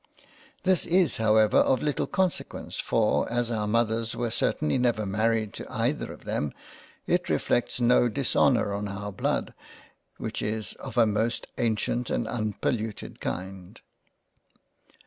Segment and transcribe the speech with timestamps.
[0.63, 5.71] This is however of little consequence for as our Mothers were certainly never married to
[5.71, 6.53] either of them
[7.05, 9.53] it reflects no Dishonour on our Blood,
[10.17, 13.79] which is of a most ancient and unpolluted kind.